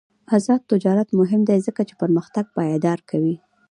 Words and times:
آزاد 0.35 0.61
تجارت 0.71 1.09
مهم 1.19 1.41
دی 1.49 1.57
ځکه 1.67 1.81
چې 1.87 1.93
پرمختګ 2.01 2.45
پایداره 2.57 3.03
کوي. 3.09 3.35